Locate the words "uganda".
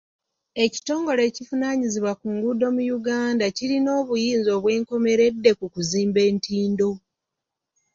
2.97-3.45